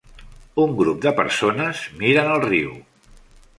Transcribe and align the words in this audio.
Un 0.63 0.73
grup 0.79 1.03
de 1.03 1.11
persones 1.19 1.85
miren 2.01 2.33
al 2.37 2.43
riu. 2.49 2.75